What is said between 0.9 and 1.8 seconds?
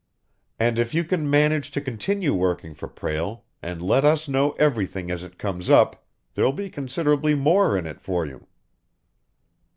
you can manage to